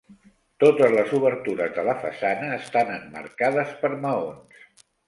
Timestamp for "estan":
2.59-2.93